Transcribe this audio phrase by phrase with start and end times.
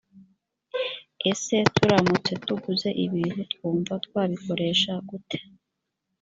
[1.31, 5.37] ese turamutse tuguze ibintu twumva twabikoresha gute.